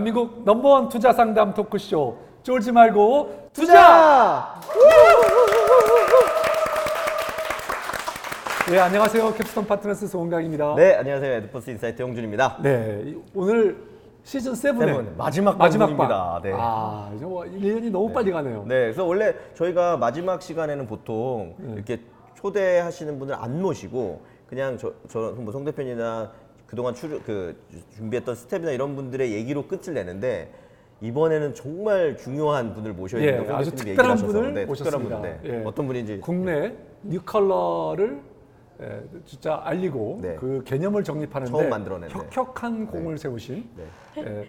[0.00, 4.54] 대한민국 number one 투자 상담 토크쇼 쫄지 말고 투자!
[8.70, 10.76] 네 안녕하세요 캡스톤 파트너스 송강입니다.
[10.76, 11.32] 네, 안녕하세요.
[11.38, 12.58] 에드포스 인사이트 홍준입니다.
[12.62, 13.82] 네, 이- 오늘
[14.22, 16.32] 시즌 7의 seven, 마지막 마지막 방송입니다.
[16.34, 16.42] 방.
[16.42, 16.52] 네.
[16.54, 18.60] 아, 이제 뭐 1년이 너무 빨리 가네요.
[18.68, 21.72] 네, 그래서 원래 저희가 마지막 시간에는 보통 네.
[21.74, 22.00] 이렇게
[22.36, 26.30] 초대하시는 분을 안 모시고 그냥 저, 저 뭐 송 대표님이나
[26.70, 27.56] 그동안 출, 그
[27.96, 30.52] 준비했던 스텝이나 이런 분들의 얘기로 끝을 내는데
[31.00, 34.26] 이번에는 정말 중요한 분을 모셔야 예, 된다고 아주 특별한 하셔서.
[34.32, 35.20] 분을 네, 특별한 모셨습니다.
[35.20, 35.40] 분, 네.
[35.58, 35.64] 예.
[35.64, 38.20] 어떤 분인지 국내 new collar를
[38.82, 40.36] 예, 진짜 알리고 네.
[40.36, 42.14] 그 개념을 정립하는데 처음 만들어낸, 네.
[42.14, 44.22] 혁혁한 공을 세우신 네.
[44.22, 44.48] 예,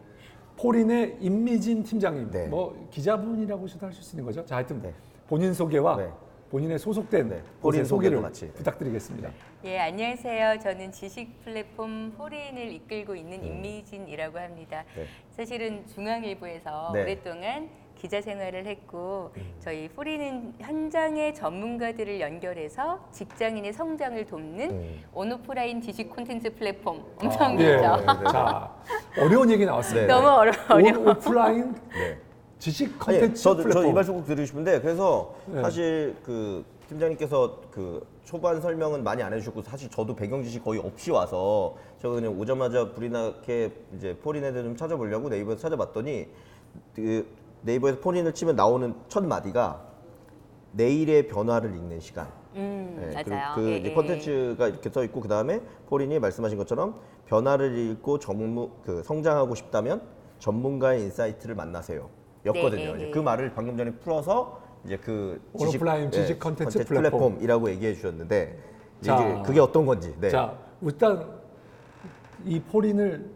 [0.58, 2.48] 폴인의 임미진 팀장님, 네.
[2.48, 4.46] 뭐 기자분이라고 하실 수 있는 거죠.
[4.46, 4.94] 자, 하여튼 네.
[5.28, 6.10] 본인 소개와 네.
[6.52, 8.46] 본인의 소속된 네, 폴인 소개를 같이.
[8.48, 8.52] 네.
[8.52, 9.30] 부탁드리겠습니다.
[9.64, 10.60] 예, 안녕하세요.
[10.60, 14.84] 저는 지식 플랫폼 폴인을 이끌고 있는 임미진이라고 합니다.
[14.94, 15.06] 네.
[15.32, 17.04] 사실은 중앙일보에서 네.
[17.04, 19.54] 오랫동안 기자 생활을 했고 음.
[19.60, 25.04] 저희 폴인은 현장의 전문가들을 연결해서 직장인의 성장을 돕는 음.
[25.14, 27.96] 온오프라인 지식 콘텐츠 플랫폼 엄청 예, 길죠.
[27.96, 28.30] 네, 네.
[28.30, 28.76] 자
[29.20, 30.02] 어려운 얘기 나왔습니다.
[30.06, 30.08] 네.
[30.14, 31.00] 너무 어려, 어려워.
[31.00, 32.18] 온 오프라인 네.
[32.62, 33.82] 지식 컨텐츠 저도 플랫폼.
[33.82, 35.64] 저이 말씀 꼭 드리고 싶은데 그래서 네.
[35.64, 41.10] 사실 그 팀장님께서 그 초반 설명은 많이 안 해주셨고 사실 저도 배경 지식 거의 없이
[41.10, 46.28] 와서 제가 그냥 오자마자 불이 나게 이제 폴인에 대해 좀 찾아보려고 네이버에서 찾아봤더니
[46.96, 47.26] 그
[47.64, 49.82] 네이버에서 폴인을 치면 나오는 첫 마디가
[50.74, 52.28] 내일의 변화를 읽는 시간.
[52.56, 53.56] 음, 네, 맞아요.
[53.56, 53.94] 그, 그 예, 이제 예.
[53.96, 56.94] 컨텐츠가 이렇게 써 있고 그 다음에 폴인이 말씀하신 것처럼
[57.26, 60.04] 변화를 읽고 전무 그 성장하고 싶다면
[60.38, 62.21] 전문가의 insight를 만나세요.
[62.46, 62.82] 였거든요.
[62.82, 63.12] 네, 네, 이제 네.
[63.12, 67.20] 그 말을 방금 전에 풀어서 이제 그 온오프라인 지식 컨텐츠 플랫폼.
[67.20, 68.58] 플랫폼 이라고 얘기해 주셨는데
[69.00, 70.14] 이제 자, 그게 어떤 건지.
[70.20, 70.30] 네.
[70.30, 71.28] 자 일단
[72.46, 73.30] 이 폴인을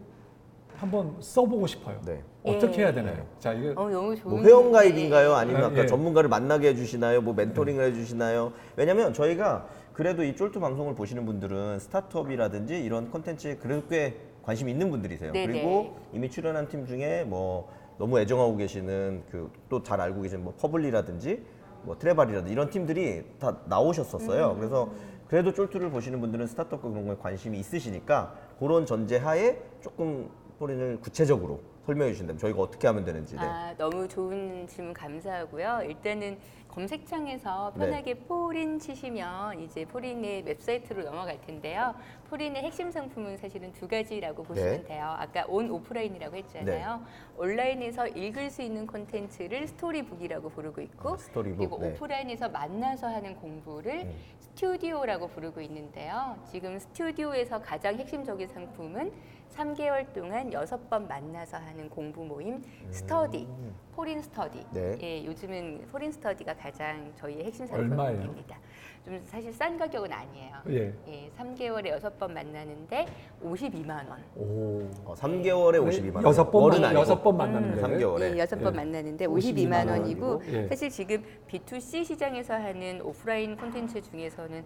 [0.76, 2.00] 한번 써보고 싶어요.
[2.04, 2.22] 네.
[2.42, 2.84] 어떻게 예.
[2.84, 3.26] 해야 되나요?
[3.38, 5.34] 자 이게 어, 너무 좋은 뭐 회원 가입인가요?
[5.34, 5.86] 아니면 네, 아까 예.
[5.86, 7.22] 전문가를 만나게 해주시나요?
[7.22, 8.52] 뭐 멘토링을 해주시나요?
[8.76, 14.90] 왜냐면 저희가 그래도 이 쫄투 방송을 보시는 분들은 스타트업이라든지 이런 콘텐츠에 그래도 꽤 관심 있는
[14.90, 15.32] 분들이세요.
[15.32, 15.46] 네네.
[15.46, 17.68] 그리고 이미 출연한 팀 중에 뭐
[17.98, 21.42] 너무 애정하고 계시는 그 또 잘 알고 계신 뭐 퍼블리라든지
[21.82, 24.52] 뭐 트레바리라든지 이런 팀들이 다 나오셨었어요.
[24.52, 24.56] 음.
[24.58, 24.90] 그래서
[25.28, 32.12] 그래도 쫄투를 보시는 분들은 스타트업과 그런 거에 관심이 있으시니까 그런 전제하에 조금 폴인을 구체적으로 설명해
[32.12, 33.36] 주신다면 저희가 어떻게 하면 되는지.
[33.36, 33.42] 네.
[33.42, 35.82] 아, 너무 좋은 질문 감사하고요.
[35.84, 36.36] 일단은
[36.68, 37.86] 검색창에서 네.
[37.86, 41.94] 편하게 폴인 치시면 이제 폴인의 웹사이트로 넘어갈 텐데요.
[42.28, 44.84] 폴인의 핵심 상품은 사실은 두 가지라고 보시면 네.
[44.84, 45.14] 돼요.
[45.16, 47.02] 아까 온 오프라인이라고 했잖아요.
[47.38, 51.92] 온라인에서 읽을 수 있는 콘텐츠를 storybook이라고 부르고 있고 아, storybook, 그리고 네.
[51.92, 54.14] 오프라인에서 만나서 하는 공부를 음.
[54.56, 56.34] 스튜디오라고 부르고 있는데요.
[56.50, 59.12] 지금 스튜디오에서 가장 핵심적인 상품은
[59.54, 63.46] 3개월 동안 여섯 번 만나서 하는 공부 모임 스터디,
[63.92, 64.58] 폴인 스터디.
[64.60, 64.70] 음.
[64.72, 64.98] 네.
[65.02, 68.16] 예, 요즘은 폴인 스터디가 가장 저희의 핵심 얼마예요?
[68.16, 68.58] 상품입니다.
[69.06, 70.56] 좀 사실 싼 가격은 아니에요.
[70.70, 70.92] 예.
[71.06, 73.06] 예, 3개월에 여섯 번 만나는데
[73.40, 74.18] 52만 원.
[74.34, 76.24] 오 어, 3개월에 52만 원.
[76.24, 77.00] 여섯 번 월은 만- 아니고.
[77.02, 78.12] 여섯 번 만나는데 삼 개월.
[78.14, 78.34] 월에.
[78.34, 78.76] 예, 여섯 번 예.
[78.78, 80.66] 만나는데 52만 52만 원이고 원이고, 예.
[80.66, 84.64] 사실 지금 B2C 시장에서 하는 오프라인 콘텐츠 중에서는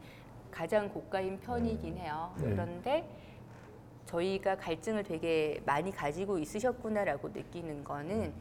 [0.50, 2.32] 가장 고가인 편이긴 해요.
[2.38, 2.48] 네.
[2.50, 3.08] 그런데
[4.06, 8.32] 저희가 갈증을 되게 많이 가지고 있으셨구나라고 느끼는 거는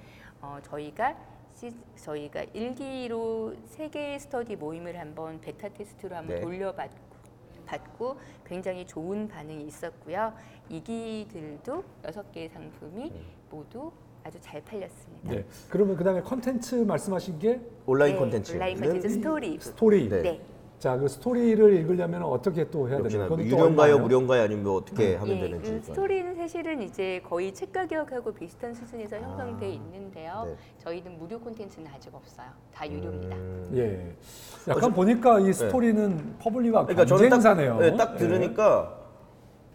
[0.41, 1.15] 어, 저희가 시,
[1.97, 6.41] 저희가 일기로 세 개의 스터디 모임을 한번 베타 테스트로 한번 네.
[6.41, 7.09] 돌려봤고
[7.65, 10.33] 받고 굉장히 좋은 반응이 있었고요.
[10.69, 13.11] 이기들도 여섯 개의 상품이
[13.51, 13.91] 모두
[14.23, 15.31] 아주 잘 팔렸습니다.
[15.33, 15.45] 네.
[15.69, 18.53] 그러면 그다음에 컨텐츠 말씀하신 게 온라인 네, 콘텐츠.
[18.53, 19.59] 온라인 콘텐츠 스토리.
[19.59, 20.09] 스토리.
[20.09, 20.41] 네.
[20.79, 20.81] 네.
[20.81, 23.29] 자, 그 스토리를 읽으려면 어떻게 또 해야 되나요?
[23.37, 23.99] 유료인가요?
[23.99, 25.71] 무료인가요, 아니면 뭐 어떻게 하면 예, 되는지.
[25.71, 30.43] 그 스토리는 사실은 이제 거의 책 가격하고 비슷한 수준에서 형성돼 아, 있는데요.
[30.47, 30.55] 네.
[30.79, 32.47] 저희는 무료 콘텐츠는 아직 없어요.
[32.73, 33.35] 다 유료입니다.
[33.35, 33.71] 음.
[33.75, 34.15] 예.
[34.71, 37.73] 약간 보니까 이 스토리는 퍼블리와 그러니까 저는 경쟁사네요.
[37.73, 38.17] 딱, 네, 딱 예.
[38.17, 38.97] 들으니까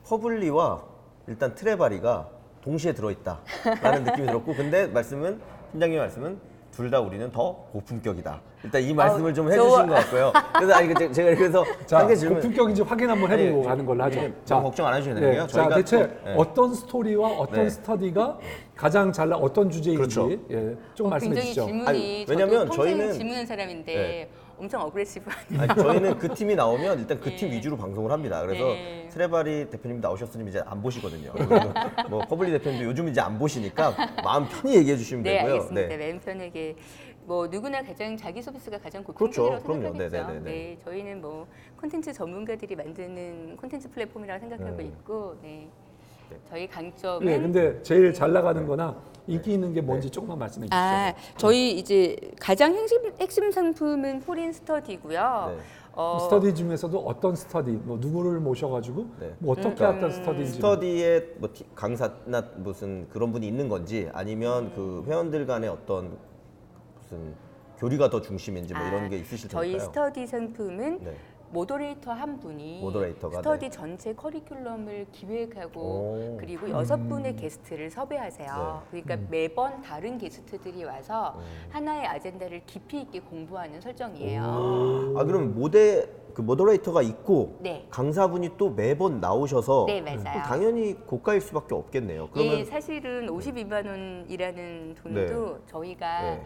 [0.08, 0.82] 퍼블리와
[1.28, 2.28] 일단 트레바리가
[2.62, 5.38] 동시에 들어있다라는 느낌이 들었고, 근데 말씀은
[5.72, 6.38] 팀장님 말씀은
[6.76, 8.40] 둘 다 우리는 더 고품격이다.
[8.64, 10.32] 일단 이 말씀을 좀 저- 해주신 것 같고요.
[10.54, 14.02] 그래서 아니 그 제- 제가 그래서 자, 질문 고품격인지 확인 한번 해보고 아니, 가는 걸로
[14.04, 14.18] 하죠.
[14.20, 15.46] 예, 너무 걱정 안 하셔도 예, 되고요.
[15.46, 16.34] 자, 저희가 대체 또, 예.
[16.36, 17.70] 어떤 스토리와 어떤 네.
[17.70, 18.38] 스터디가
[18.74, 20.30] 가장 잘 나, 어떤 주제인지 그렇죠.
[20.50, 21.66] 예, 좀 말씀해 굉장히 주시죠.
[21.66, 24.28] 질문이 아니, 저도 왜냐면 평생 저희는- 질문한 사람인데 네.
[24.58, 27.56] 엄청 aggressive한 아니, 저희는 그 팀이 나오면 일단 그 팀 예.
[27.56, 28.40] 위주로 방송을 합니다.
[28.42, 29.08] 그래서 네.
[29.10, 31.32] 트레바리 대표님 나오셨으면 이제 안 보시거든요.
[31.32, 31.54] 그리고
[32.08, 33.92] 뭐 퍼블리 대표님도 요즘 이제 안 보시니까
[34.22, 35.52] 마음 편히 얘기해 주시면 네, 되고요.
[35.54, 35.96] 알겠습니다.
[35.96, 36.76] 맨 편하게
[37.26, 39.66] 뭐 누구나 가장 자기 서비스가 가장 고품격이라고 그렇죠.
[39.66, 39.98] 그럼요.
[39.98, 40.16] 생각하겠죠.
[40.28, 40.50] 네네네네.
[40.50, 41.46] 네, 저희는 뭐
[41.80, 44.80] 콘텐츠 전문가들이 만드는 콘텐츠 플랫폼이라고 생각하고 음.
[44.86, 45.68] 있고, 네.
[46.48, 48.96] 저희 강점은 예, 근데 제일 잘 나가는 거나
[49.26, 50.76] 인기 있는 게 뭔지 조금만 말씀해 주시죠.
[50.76, 55.54] 아, 저희 이제 가장 핵심, 핵심 상품은 폴인 스터디고요.
[55.56, 55.62] 네.
[55.96, 59.34] 어, 스터디 중에서도 어떤 스터디, 뭐 누구를 모셔가지고 네.
[59.38, 64.72] 뭐 어떻게 음, 어떤 스터디인지 스터디에 뭐 티- 강사나 무슨 그런 분이 있는 건지 아니면
[64.74, 66.18] 그 회원들 간의 어떤
[67.00, 67.34] 무슨
[67.78, 69.88] 교류가 더 중심인지 뭐 이런 아, 게 있으실 저희 테니까요.
[69.88, 71.16] 스터디 상품은 네.
[71.54, 73.70] moderator 한 분이 moderator가, 스터디 네.
[73.70, 76.36] 전체 커리큘럼을 기획하고 오.
[76.38, 78.82] 그리고 여섯 분의 게스트를 섭외하세요.
[78.90, 79.02] 네.
[79.02, 81.38] 그러니까 매번 다른 게스트들이 와서
[81.70, 85.14] 하나의 아젠다를 깊이 있게 공부하는 설정이에요.
[85.16, 87.86] 아 그럼 모델 그 moderator가 있고 네.
[87.90, 90.42] 강사분이 또 매번 나오셔서 네, 맞아요.
[90.42, 92.30] 당연히 고가일 수밖에 없겠네요.
[92.32, 96.44] 그러면 예, 사실은 52만 원이라는 돈도 저희가 네.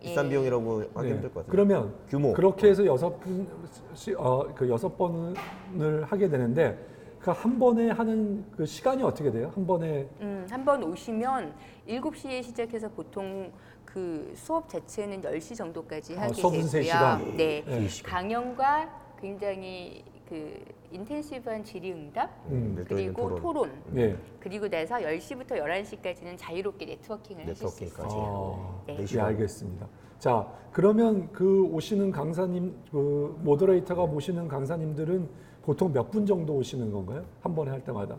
[0.00, 0.30] 비싼 예.
[0.30, 1.14] 비용이라고 하기 네.
[1.14, 1.50] 힘들 것 같아요.
[1.50, 2.32] 그러면 규모.
[2.32, 3.46] 그렇게 해서 여섯 분,
[3.94, 6.78] 시- 어, 그 여섯 번을 하게 되는데
[7.20, 9.50] 그 한 번에 하는 그 시간이 어떻게 돼요?
[9.52, 11.54] 한 번에 음, 한번 오시면
[11.88, 13.50] 7시에 시작해서 보통
[13.84, 16.70] 그 수업 자체는 10시 정도까지 아, 하게 수업은 되고요.
[16.70, 17.36] 세 시간?
[17.36, 17.64] 네.
[17.66, 17.88] 네.
[18.04, 18.88] 강연과
[19.20, 20.54] 굉장히 그
[20.96, 23.40] 인텐시브한 질의응답 음, 네, 그리고 토론.
[23.42, 23.82] 토론.
[23.90, 24.16] 네.
[24.40, 28.16] 그리고 나서 10시부터 11시까지는 자유롭게 네트워킹을 하실 수 네트워킹까지.
[28.16, 28.56] 있어요.
[28.58, 28.96] 아, 네.
[28.96, 29.26] 네, 시간.
[29.26, 29.86] 알겠습니다.
[30.18, 35.28] 자, 그러면 그 오시는 강사님, 그 모더레이터가 모시는 강사님들은
[35.62, 37.24] 보통 몇 분 정도 오시는 건가요?
[37.42, 38.16] 한 번에 할 때마다?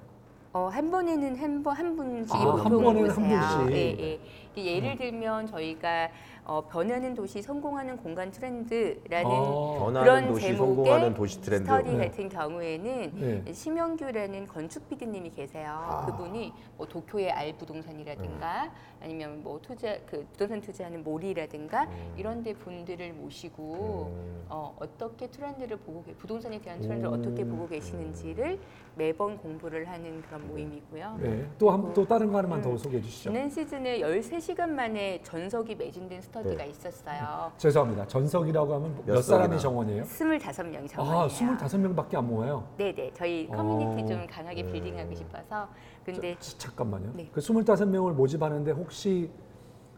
[0.57, 3.15] 어, 한 번에는 한 번 한 분씩이 아, 한 번에는 한.
[3.15, 3.59] 분씩.
[3.67, 3.71] 음.
[3.71, 4.19] 예, 예.
[4.57, 6.09] 예를 들면 저희가
[6.43, 11.65] 어, 변하는 도시 성공하는 공간 트렌드라는 아, 변하는 그런 도시 제목의 성공하는 도시 트렌드.
[11.65, 12.07] 스터디 네.
[12.07, 13.53] 같은 경우에는 네.
[13.53, 15.67] 심영규라는 건축 PD님이 계세요.
[15.69, 16.05] 아.
[16.07, 22.13] 그분이 뭐 도쿄의 알 부동산이라든가 아니면 뭐 투자 그 부동산 투자하는 몰이라든가 음.
[22.17, 24.11] 이런 데 분들을 모시고
[24.49, 27.19] 어, 어떻게 트렌드를 보고 계- 부동산에 대한 트렌드를 음.
[27.19, 28.57] 어떻게 보고 계시는지를
[28.95, 31.17] 매번 공부를 하는 그런 모임이고요.
[31.21, 31.49] 네.
[31.57, 32.77] 또한또 다른 거 하나만 더 음.
[32.77, 33.31] 소개해 주시죠.
[33.31, 36.69] 지난 시즌에 13시간 만에 전석이 매진된 스터디가 네.
[36.69, 37.51] 있었어요.
[37.57, 38.07] 죄송합니다.
[38.07, 39.59] 전석이라고 하면 몇, 몇 사람이?
[39.59, 40.03] 정원이에요?
[40.03, 41.17] 25명이 정원이에요.
[41.19, 42.67] 아, 25명밖에 안 모여요.
[42.77, 43.11] 네 네.
[43.13, 44.07] 저희 커뮤니티 어.
[44.07, 45.67] 좀 강하게 building하고 싶어서.
[46.05, 47.11] 근데 자, 잠깐만요.
[47.15, 47.29] 네.
[47.31, 49.29] 그 25명을 모집하는데 혹시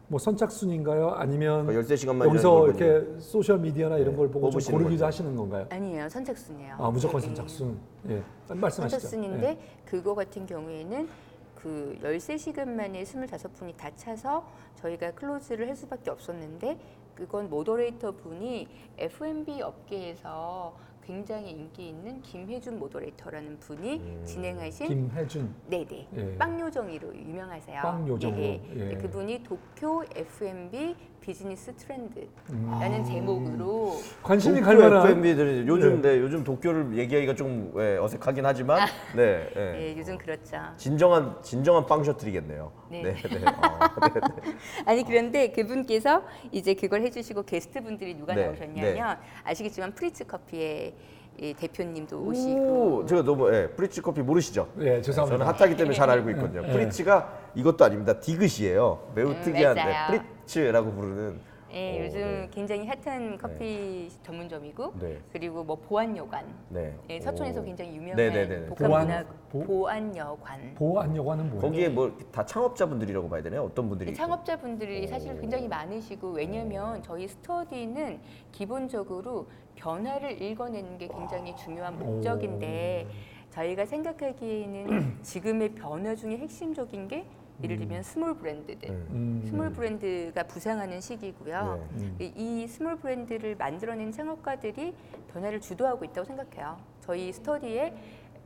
[0.10, 1.12] 뭐 선착순인가요?
[1.12, 5.06] 아니면 13시간만 여기서 이렇게 소셜 미디어나 이런 네, 걸 보고 좀 고르기도 거죠.
[5.06, 5.68] 하시는 건가요?
[5.70, 6.10] 아니에요.
[6.10, 6.76] 선착순이에요.
[6.80, 7.28] 아, 무조건 네.
[7.28, 7.80] 선착순.
[8.10, 8.24] 예.
[8.48, 9.00] 말씀하시죠.
[9.00, 9.60] 선착순인데 예.
[9.86, 11.08] 그거 같은 경우에는
[11.54, 14.44] 그 13시간 만에 25분이 다 차서
[14.78, 16.80] 저희가 close를 할 수밖에 없었는데
[17.14, 18.68] 그건 moderator 분이
[18.98, 20.74] F&B 업계에서
[21.04, 24.26] 굉장히 인기 있는 김혜준 모더레이터라는 분이 음.
[24.26, 25.56] 진행하신 김혜준.
[25.68, 26.38] 네네 예.
[26.38, 27.82] 빵요정이로 유명하세요.
[27.82, 28.92] 빵요정으로, 예, 예.
[28.92, 28.96] 예.
[28.96, 30.96] 그분이 도쿄 F&B
[31.30, 33.06] 비즈니스 트렌드라는 음.
[33.06, 36.18] 제목으로 관심이 갈 만한 FMB들이 요즘 네.
[36.18, 39.76] 요즘 도쿄를 얘기하기가 좀 예, 어색하긴 하지만 네, 예.
[39.80, 40.58] 예, 요즘 그렇죠.
[40.76, 42.72] 진정한 진정한 빵 셔틀이겠네요.
[42.90, 43.04] 네.
[43.04, 43.46] 네, 네.
[43.46, 44.58] 어, 네, 네.
[44.86, 50.96] 아니 그런데 그분께서 이제 그걸 해주시고 게스트 분들이 누가 네, 나오셨냐면 아시겠지만 프릳츠 커피의
[51.42, 54.68] 이 대표님도 오시고 오, 제가 너무 예, 프릳츠 커피 모르시죠?
[54.80, 55.46] 예, 죄송합니다.
[55.46, 56.64] 저는 핫하기 때문에 잘 알고 있거든요.
[56.68, 56.72] 예.
[56.72, 58.20] 프릳츠가 이것도 아닙니다.
[58.20, 59.12] 디귿이에요.
[59.14, 60.08] 매우 음, 특이한 네, 맞아요.
[60.12, 61.40] 프릳츠라고 부르는.
[61.72, 62.48] 예, 오, 요즘 네.
[62.52, 65.20] 굉장히 핫한 커피 전문점이고 네.
[65.32, 66.96] 그리고 뭐 보안여관 네.
[67.12, 67.64] 예, 서촌에서 오.
[67.64, 68.66] 굉장히 유명한 네네네.
[68.70, 71.62] 복합문화 보안- 보- 보안여관 보안여관은 뭐예요?
[71.62, 73.66] 거기에 뭐 다 창업자분들이라고 봐야 되나요?
[73.66, 74.10] 어떤 분들이?
[74.10, 78.20] 네, 창업자분들이 사실 굉장히 많으시고 왜냐하면 저희 스터디는
[78.52, 83.06] 기본적으로 변화를 읽어내는 게 굉장히 중요한 목적인데
[83.52, 87.26] 저희가 생각하기에는 지금의 변화 중에 핵심적인 게
[87.64, 89.08] 예를 들면 small 브랜드들 음.
[89.12, 89.48] 음.
[89.48, 91.86] small 브랜드가 부상하는 시기고요.
[91.96, 92.04] 네.
[92.04, 92.16] 음.
[92.20, 94.94] 이- 이 small 브랜드를 만들어낸 창업가들이
[95.34, 96.78] 변화를 주도하고 있다고 생각해요.
[97.02, 97.94] 저희 스터디에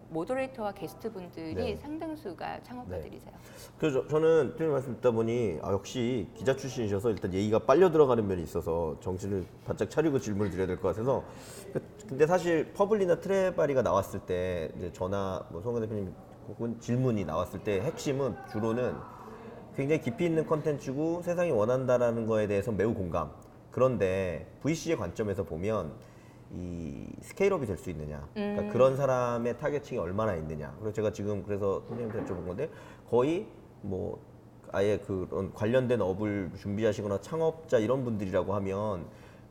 [0.09, 1.75] moderator와 게스트분들이 네.
[1.77, 3.33] 상당수가 창업가들이세요.
[3.79, 8.43] 그래서 저, 는팀 말씀 듣다 보니 아, 역시 기자 출신이셔서 일단 얘기가 빨려 들어가는 면이
[8.43, 11.23] 있어서 정신을 바짝 차리고 질문을 드려야 될 것 같아서
[11.71, 16.13] 그- 근데 사실 퍼블리나 트레바리가 나왔을 때 이제 전화 뭐 송현 대표님
[16.47, 18.95] 혹은 질문이 나왔을 때 핵심은 주로는
[19.75, 23.31] 굉장히 깊이 있는 컨텐츠고 세상이 원한다라는 거에 대해서 매우 공감.
[23.71, 25.93] 그런데 VC의 관점에서 보면
[26.51, 28.27] 이 스케일업이 될 수 있느냐.
[28.33, 30.75] 그러니까 그런 사람의 타겟층이 얼마나 있느냐.
[30.79, 32.69] 그래서 제가 지금 그래서 선생님한테 여쭤본 건데
[33.09, 33.47] 거의
[33.81, 34.19] 뭐
[34.71, 39.05] 아예 그런 관련된 업을 준비하시거나 창업자 이런 분들이라고 하면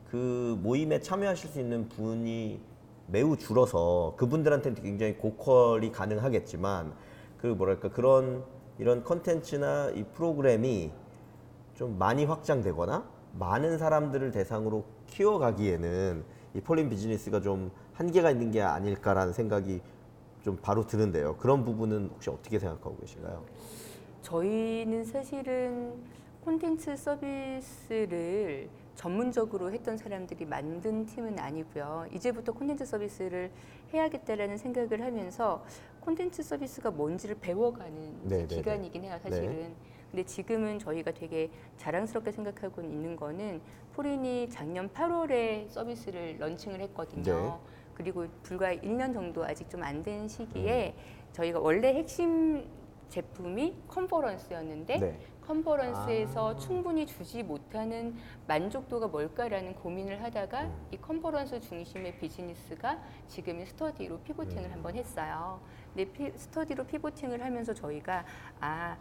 [0.09, 2.61] 그 모임에 참여하실 수 있는 분이
[3.07, 6.93] 매우 줄어서 그분들한테는 굉장히 고퀄이 가능하겠지만
[7.37, 8.43] 그 뭐랄까 그런
[8.79, 10.91] 이런 컨텐츠나 이 프로그램이
[11.75, 13.07] 좀 많이 확장되거나
[13.37, 16.23] 많은 사람들을 대상으로 키워가기에는
[16.55, 19.81] 이 폴인 비즈니스가 좀 한계가 있는 게 아닐까라는 생각이
[20.43, 21.35] 좀 바로 드는데요.
[21.37, 23.43] 그런 부분은 혹시 어떻게 생각하고 계신가요?
[24.21, 25.93] 저희는 사실은
[26.43, 32.05] 콘텐츠 서비스를 전문적으로 했던 사람들이 만든 팀은 아니고요.
[32.13, 33.51] 이제부터 콘텐츠 서비스를
[33.93, 35.63] 해야겠다라는 생각을 하면서
[35.99, 39.73] 콘텐츠 서비스가 뭔지를 배워가는 네, 네, 기간이긴 해요, 사실은.
[40.11, 43.61] 근데 지금은 저희가 되게 자랑스럽게 생각하고 있는 거는
[43.93, 47.23] 폴인이 작년 8월에 서비스를 launching을 했거든요.
[47.23, 47.51] 네.
[47.95, 51.31] 그리고 불과 1년 정도 아직 좀 안 된 시기에 음.
[51.31, 52.63] 저희가 원래 핵심
[53.09, 55.19] 제품이 컨퍼런스였는데 네.
[55.47, 56.55] 컨퍼런스에서 아.
[56.55, 58.15] 충분히 주지 못하는
[58.47, 60.87] 만족도가 뭘까라는 고민을 하다가 음.
[60.91, 64.71] 이 컨퍼런스 중심의 비즈니스가 지금의 스터디로 pivoting을 음.
[64.71, 65.59] 한번 했어요.
[65.93, 68.25] 근데 피, 스터디로 pivoting을 하면서 저희가
[68.59, 68.97] 아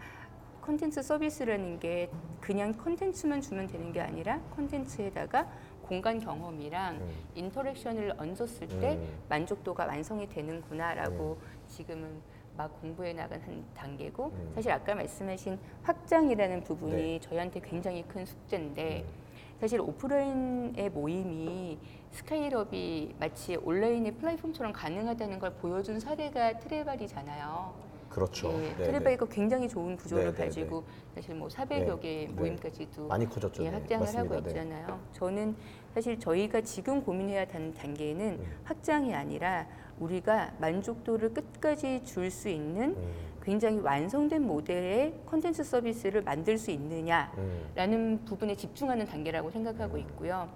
[0.62, 2.08] 컨텐츠 서비스라는 게
[2.40, 5.48] 그냥 컨텐츠만 주면 되는 게 아니라 컨텐츠에다가
[5.82, 7.10] 공간 경험이랑 음.
[7.34, 9.18] interaction을 얹었을 때 음.
[9.28, 12.22] 만족도가 완성이 되는구나라고 지금은
[12.56, 14.52] 막 공부해 나간 한 단계고 음.
[14.54, 17.20] 사실 아까 말씀하신 확장이라는 부분이 네.
[17.20, 19.22] 저희한테 굉장히 큰 숙제인데 음.
[19.60, 21.78] 사실 오프라인의 모임이
[22.10, 27.92] 스카이럽이 마치 온라인의 플랫폼처럼 가능하다는 걸 보여준 사례가 트레발이잖아요.
[28.12, 28.52] 그렇죠.
[28.52, 28.84] 예, 네, 네.
[28.84, 32.32] 트레발이가 굉장히 좋은 구조를 네, 네, 가지고 사실 뭐 400여 개의 네.
[32.32, 33.64] 모임까지도 많이 커졌죠.
[33.64, 33.76] 예, 네.
[33.78, 34.34] 확장을 맞습니다.
[34.34, 34.50] 하고 네.
[34.50, 35.00] 있잖아요.
[35.12, 35.56] 저는
[35.94, 38.60] 사실 저희가 지금 고민해야 하는 단계는 음.
[38.64, 39.66] 확장이 아니라
[40.02, 47.32] 우리가 만족도를 끝까지 줄 수 있는 음, 굉장히 완성된 모델의 콘텐츠 서비스를 만들 수 있느냐라는
[47.78, 50.48] 음, 부분에 집중하는 단계라고 생각하고 있고요.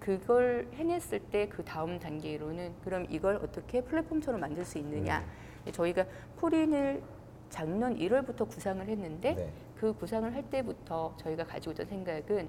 [0.00, 5.24] 그걸 해냈을 때 그 다음 단계로는 그럼 이걸 어떻게 플랫폼처럼 만들 수 있느냐.
[5.66, 5.72] 음.
[5.72, 6.04] 저희가
[6.38, 7.02] 포린을
[7.50, 9.52] 작년 1월부터 구상을 했는데 네.
[9.78, 12.48] 그 구상을 할 때부터 저희가 가지고 있던 생각은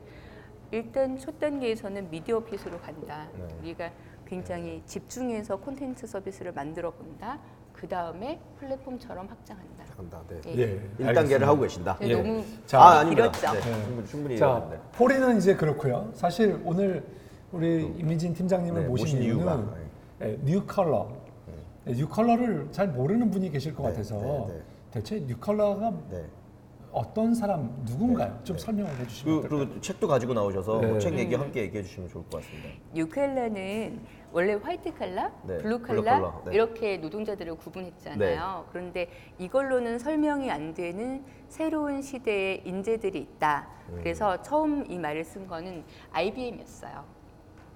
[0.72, 3.28] 일단 첫 단계에서는 미디어 핏으로 간다.
[3.38, 3.48] 네.
[3.62, 3.92] 우리가
[4.26, 7.40] 굉장히 집중해서 콘텐츠 서비스를 만들어 본다.
[7.74, 9.84] 그 다음에 플랫폼처럼 확장한다.
[9.96, 10.22] 간다.
[10.28, 10.42] 네.
[10.48, 10.62] 예.
[10.62, 10.80] 예.
[11.00, 11.48] 1단계를 알겠습니다.
[11.48, 11.98] 하고 계신다.
[12.00, 12.16] 네, 예.
[12.16, 13.32] 너무 자, 아, 아닙니다.
[13.32, 13.54] 길었죠.
[13.54, 13.84] 네, 네.
[13.84, 14.70] 충분히 충분히 자.
[14.94, 16.10] 폴인은 이제 그렇고요.
[16.14, 17.04] 사실 오늘
[17.52, 19.76] 우리 임미진 팀장님을 네, 모신, 모신 이유는 이유가,
[20.22, 21.10] 예, new collar.
[21.88, 24.62] 예, new collar를 잘 모르는 분이 계실 것 네, 같아서 네, 네.
[24.92, 26.24] 대체 new collar가 네.
[26.94, 28.40] 어떤 사람 누군가요?
[28.44, 28.64] 좀 네.
[28.64, 29.48] 설명을 해주시면 그?
[29.50, 30.88] 그리고 책도 가지고 나오셔서 네.
[30.88, 31.42] 뭐책 얘기 음.
[31.42, 32.70] 함께 얘기해 주시면 좋을 것 같습니다.
[32.94, 36.54] 뉴칼라는 원래 화이트 칼라, 네, 블루 블루 칼라 칼라, 네.
[36.54, 38.68] 이렇게 노동자들을 구분했잖아요.
[38.72, 39.10] 그런데
[39.40, 43.68] 이걸로는 설명이 안 되는 새로운 시대의 인재들이 있다.
[43.90, 43.96] 음.
[43.98, 47.23] 그래서 처음 이 말을 쓴 거는 IBM이었어요.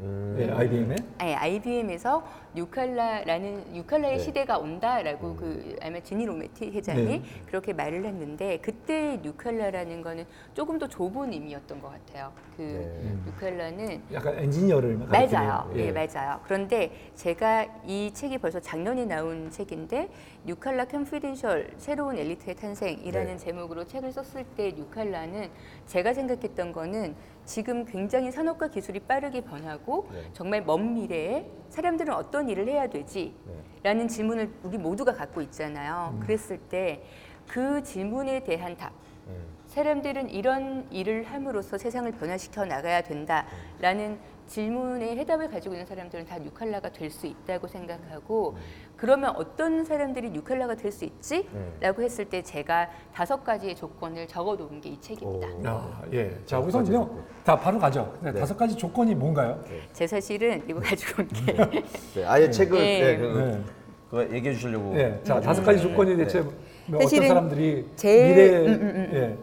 [0.01, 0.35] 음.
[0.39, 2.23] 예, IBM의 아니, IBM에서
[2.53, 4.23] 뉴칼라라는 뉴칼라의 네.
[4.23, 5.35] 시대가 온다라고 음.
[5.35, 7.23] 그 아마 지니 로메티 회장이 네.
[7.47, 12.31] 그렇게 말을 했는데 그때 뉴칼라라는 거는 조금 더 좁은 의미였던 것 같아요.
[12.55, 13.15] 그 네.
[13.25, 15.71] 뉴칼라는 약간 엔지니어를 맞아요.
[15.75, 15.87] 예.
[15.87, 16.39] 예, 맞아요.
[16.45, 20.09] 그런데 제가 이 책이 벌써 작년에 나온 책인데
[20.45, 23.37] new collar confidential 새로운 엘리트의 탄생이라는 네.
[23.37, 25.49] 제목으로 책을 썼을 때 뉴칼라는
[25.87, 27.15] 제가 생각했던 거는
[27.47, 30.29] 지금 굉장히 산업과 기술이 빠르게 변하고 네.
[30.33, 33.33] 정말 먼 미래에 사람들은 어떤 일을 해야 되지?
[33.45, 33.53] 네.
[33.81, 36.11] 라는 질문을 우리 모두가 갖고 있잖아요.
[36.13, 36.19] 음.
[36.19, 37.03] 그랬을 때
[37.47, 38.91] 그 질문에 대한 답,
[39.27, 39.45] 음.
[39.67, 46.89] 사람들은 이런 일을 함으로써 세상을 변화시켜 나가야 된다라는 질문에 해답을 가지고 있는 사람들은 다 뉴칼라가
[46.91, 48.55] 될 수 있다고 생각하고
[48.95, 51.47] 그러면 어떤 사람들이 뉴칼라가 될 수 있지?
[51.53, 51.73] 음.
[51.79, 55.47] 라고 했을 때 제가 다섯 가지의 조건을 적어 놓은 게 이 책입니다.
[55.47, 55.61] 오.
[55.65, 56.29] 아, 예.
[56.45, 57.23] 자, 다섯 우선 가지 그냥 조건.
[57.43, 58.17] 다 바로 가죠.
[58.21, 58.39] 네, 네.
[58.39, 59.61] 다섯 가지 조건이 뭔가요?
[59.93, 61.53] 제 사실은 이거 가지고 온 게
[62.15, 62.99] 네, 아예 책을 예.
[63.01, 63.63] 네, 그, 네.
[64.09, 64.97] 그거 얘기해 주시려고.
[64.97, 65.19] 예.
[65.23, 69.09] 자, 다섯 가지 조건이 대체 뭐 어떤 사람들이 제일- 미래 음, 음, 음.
[69.13, 69.37] 예.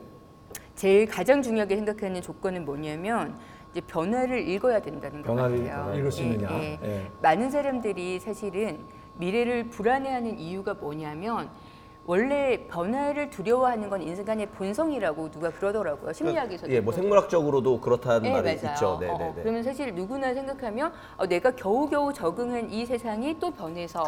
[0.75, 3.38] 제일 가장 중요하게 생각하는 조건은 뭐냐면
[3.75, 5.99] 이제 변화를 읽어야 된다는 것 변화를 같아요.
[5.99, 6.49] 읽을 수 예, 있느냐.
[6.62, 6.78] 예.
[6.85, 7.11] 예.
[7.21, 8.78] 많은 사람들이 사실은
[9.16, 11.50] 미래를 불안해하는 이유가 뭐냐면
[12.07, 16.12] 원래 변화를 두려워하는 건 인간의 본성이라고 누가 그러더라고요.
[16.12, 16.71] 심리학에서도.
[16.73, 18.75] 예, 뭐 생물학적으로도 그렇다는 네, 말이 맞아요.
[18.75, 18.99] 있죠.
[19.00, 19.33] 네, 어, 네, 어.
[19.35, 19.43] 네.
[19.43, 24.04] 그러면 사실 누구나 생각하면 어, 내가 겨우겨우 적응한 이 세상이 또 변해서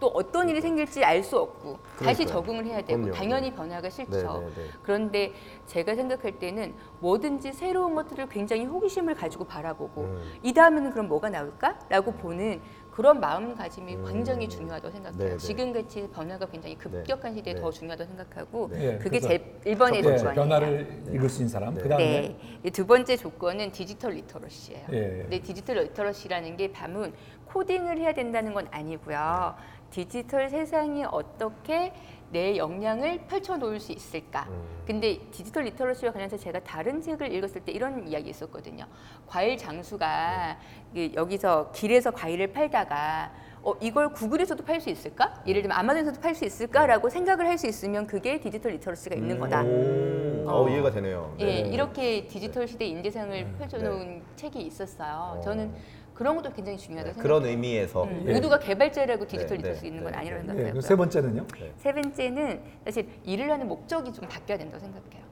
[0.00, 2.26] 또 어떤 일이 생길지 알 수 없고 다시 그러니까요.
[2.26, 3.12] 적응을 해야 되고 그럼요.
[3.12, 4.10] 당연히 변화가 싫죠.
[4.12, 4.68] 네, 네, 네.
[4.82, 5.32] 그런데
[5.66, 10.22] 제가 생각할 때는 뭐든지 새로운 것들을 굉장히 호기심을 가지고 바라보고 음.
[10.42, 12.60] 이 다음에는 그럼 뭐가 나올까라고 보는
[12.92, 14.04] 그런 마음가짐이 음.
[14.08, 15.18] 굉장히 중요하다고 생각해요.
[15.18, 15.36] 네, 네.
[15.38, 17.60] 지금 같이 변화가 굉장히 급격한 시대에 네.
[17.60, 18.98] 더 중요하다고 생각하고 네.
[18.98, 20.34] 그게 그래서 제 1번의 예, 조건이에요.
[20.34, 21.74] 변화를 읽을 수 있는 사람.
[21.74, 21.82] 네.
[21.82, 22.58] 그다음에 네.
[22.64, 24.86] 이두 번째 조건은 디지털 literacy예요.
[24.92, 25.00] 예.
[25.22, 27.12] 근데 디지털 literacy라는 게 밤은
[27.46, 29.54] 코딩을 해야 된다는 건 아니고요.
[29.90, 31.92] 디지털 세상이 어떻게
[32.30, 34.46] 내 역량을 펼쳐 놓을 수 있을까?
[34.48, 34.82] 음.
[34.86, 38.86] 근데 디지털 literacy와 관련해서 제가 다른 책을 읽었을 때 이런 이야기 있었거든요.
[39.26, 40.58] 과일 장수가
[40.92, 45.42] 그 여기서 길에서 과일을 팔다가 어, 이걸 구글에서도 팔 수 있을까?
[45.46, 49.62] 예를 들면 아마존에서도 팔 수 있을까라고 생각을 할 수 있으면 그게 디지털 literacy가 있는 거다.
[49.64, 50.62] 오, 어.
[50.64, 51.34] 어, 이해가 되네요.
[51.40, 51.68] 예, 네.
[51.70, 55.40] 이렇게 디지털 시대 인재상을 펼쳐놓은 책이 있었어요.
[55.42, 55.72] 저는
[56.14, 57.40] 그런 것도 굉장히 중요하다고 네, 생각해요.
[57.40, 58.32] 그런 의미에서 음, 예.
[58.34, 60.52] 모두가 개발자라고 디지털 네, literacy 네, 있는 건 네, 아니라는 네.
[60.52, 60.74] 예, 생각해요.
[60.74, 61.46] 그세 번째는요?
[61.76, 65.27] 세 번째는 사실 일을 하는 목적이 좀 바뀌어야 된다고 생각해요.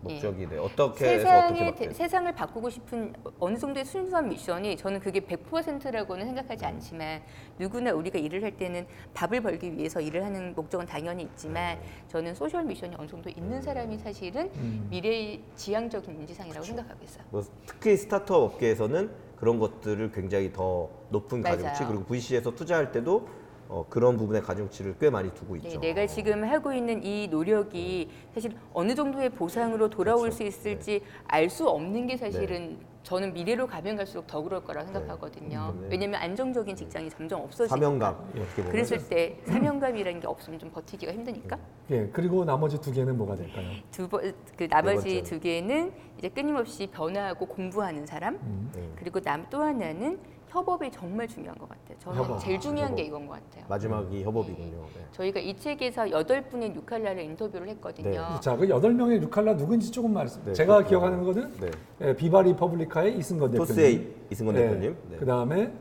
[0.00, 0.58] 목적이 네.
[0.58, 7.22] 어떻게 해서 어떻게 세상을 바꾸고 싶은 어느 정도의 순수한 미션이 저는 그게 100%라고는 생각하지 않지만
[7.58, 11.78] 누구나 우리가 일을 할 때는 밥을 벌기 위해서 일을 하는 목적은 당연히 있지만
[12.08, 14.50] 저는 social mission이 어느 정도 있는 사람이 사실은
[14.90, 17.24] 미래의 지향적인 인재상이라고 생각하고 있어요.
[17.30, 21.42] 뭐 특히 스타트업 업계에서는 그런 것들을 굉장히 더 높은.
[21.42, 23.28] 가중치 그리고 VC에서 투자할 때도
[23.68, 25.80] 어, 그런 부분의 가중치를 꽤 많이 두고 네, 있죠.
[25.80, 30.36] 내가 지금 하고 있는 이 노력이 사실 어느 정도의 보상으로 돌아올 그렇죠.
[30.38, 35.74] 수 있을지 알 수 없는 게 사실은 저는 미래로 가면 갈수록 더 그럴 거라 생각하거든요.
[35.80, 35.88] 네.
[35.92, 37.74] 왜냐하면 안정적인 직장이 점점 없어지니까.
[37.74, 38.32] 사명감
[38.70, 41.58] 그랬을 때 사명감이라는 게 없으면 좀 버티기가 힘드니까
[41.90, 43.66] 예, 그리고 나머지 두 개는 뭐가 될까요?
[43.92, 45.24] 두번그 네 나머지 번째는.
[45.24, 48.70] 두 개는 이제 끊임없이 변화하고 공부하는 사람 음.
[48.76, 48.92] 음.
[48.96, 50.18] 그리고 남 또 하나는
[50.50, 51.98] 협업이 정말 중요한 것 같아요.
[52.00, 52.40] 저는 협업.
[52.40, 52.96] 제일 중요한 협업.
[52.96, 53.64] 게 이건 것 같아요.
[53.68, 54.76] 마지막이 협업이군요.
[54.94, 55.00] 네.
[55.12, 58.38] 저희가 이 책에서 여덟 분의 뉴칼라를 인터뷰를 했거든요.
[58.40, 60.42] 자, 그 여덟 명의 new collar 누군지 조금 말씀.
[60.44, 60.88] 네, 제가 그렇군요.
[60.88, 61.70] 기억하는 거는 네.
[62.08, 63.66] 예, 비바 리 퍼블리카의 이승건 대표님.
[63.66, 64.96] 토스의 이승건 대표님.
[65.10, 65.16] 네.
[65.18, 65.72] 그 다음에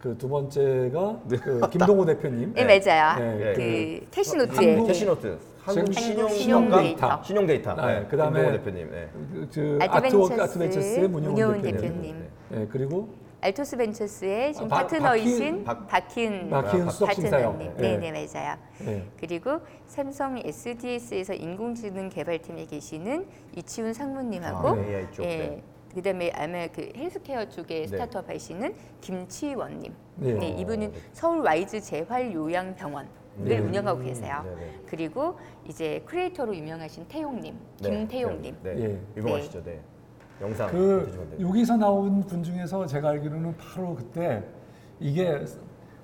[0.00, 1.36] 그 두 번째가 네.
[1.36, 2.54] 그 김동호 대표님.
[2.54, 3.18] 네, 맞아요.
[3.20, 7.22] 네, 그 캐시노트에 한국- 캐시노트 한국 신용- 신용 신용데이터.
[7.22, 7.74] 신용 데이터.
[7.76, 8.06] 네, 네.
[8.08, 8.90] 그다음에 김동호 대표님.
[8.90, 9.08] 네.
[9.12, 9.94] 그, 그 아트워크
[10.34, 11.80] 아트벤처스 아트벤처스의 문효원 대표님.
[11.80, 12.28] 대표님.
[12.54, 13.08] 예, 그리고
[13.42, 17.52] 알토스 벤처스의 지금 아, 박- 파트너이신 박- 박희은 박희은 수석 심사역.
[17.52, 17.74] 파트너님.
[17.84, 17.96] 예.
[17.98, 18.56] 네, 네, 맞아요.
[18.86, 19.04] 예.
[19.18, 23.26] 그리고 삼성 SDS에서 인공지능 개발팀에 계시는
[23.56, 25.62] 이치훈 상무님하고 아, 네, 쪽, 예, 네.
[25.92, 27.86] 그다음에 아마 그 헬스케어 쪽에 네.
[27.88, 29.92] 스타트업 하시는 김치원님.
[30.16, 30.32] 네.
[30.34, 33.58] 네, 이분은 서울 와이즈 재활 요양병원을 네.
[33.58, 34.42] 운영하고 계세요.
[34.44, 34.80] 네, 네.
[34.86, 35.36] 그리고
[35.68, 38.56] 이제 크리에이터로 유명하신 태용님, 네, 김태용님.
[38.62, 38.70] 네.
[38.84, 39.00] 예.
[39.16, 39.64] 유명하시죠.
[39.64, 39.80] 네.
[40.42, 41.38] 영상 그.
[41.40, 44.42] 여기서 나온 분 중에서 제가 알기로는 바로 그때
[44.98, 45.44] 이게